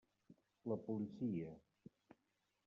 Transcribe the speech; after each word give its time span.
La 0.71 0.77
policia. 0.87 1.53